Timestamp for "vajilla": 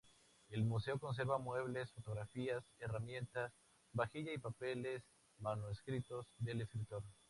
3.93-4.33